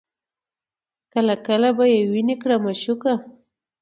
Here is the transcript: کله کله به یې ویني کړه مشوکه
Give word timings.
کله 1.13 1.35
کله 1.47 1.69
به 1.77 1.85
یې 1.93 1.99
ویني 2.11 2.35
کړه 2.41 2.55
مشوکه 2.65 3.13